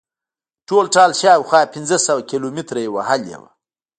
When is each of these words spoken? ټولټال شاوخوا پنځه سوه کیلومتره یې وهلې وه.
ټولټال 0.67 1.11
شاوخوا 1.21 1.61
پنځه 1.73 1.97
سوه 2.05 2.21
کیلومتره 2.29 2.79
یې 2.83 2.89
وهلې 2.95 3.35
وه. 3.41 3.49